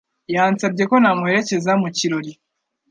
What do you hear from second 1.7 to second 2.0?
mu